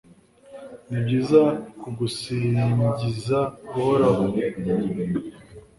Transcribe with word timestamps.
Ni 0.87 0.99
byiza 1.05 1.41
kugusingiza 1.81 3.39
Uhoraho 3.77 4.25